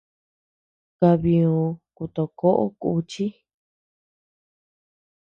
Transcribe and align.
Kabiö 0.97 1.53
kutokoʼo 1.95 2.63
kùchi. 2.81 3.25